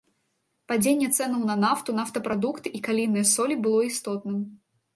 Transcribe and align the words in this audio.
Падзенне 0.71 1.09
цэнаў 1.17 1.43
на 1.49 1.57
нафту, 1.65 1.95
нафтапрадукты 2.01 2.67
і 2.81 2.83
калійныя 2.89 3.29
солі 3.35 3.61
было 3.69 3.87
істотным. 3.93 4.45